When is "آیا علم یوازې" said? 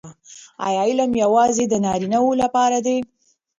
0.67-1.65